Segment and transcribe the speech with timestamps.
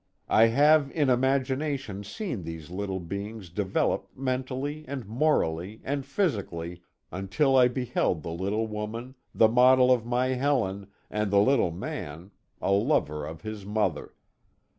[0.29, 6.81] I have in imagination seen these little beings develop mentally, and morally, and physically,
[7.11, 12.31] until I beheld the little woman, the model of my Helen, and the little man,
[12.59, 14.15] a lover of his mother.